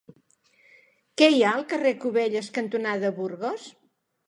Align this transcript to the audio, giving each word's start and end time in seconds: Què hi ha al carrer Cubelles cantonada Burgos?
Què 1.21 1.27
hi 1.35 1.43
ha 1.43 1.51
al 1.59 1.67
carrer 1.75 1.93
Cubelles 2.07 2.51
cantonada 2.59 3.15
Burgos? 3.21 3.71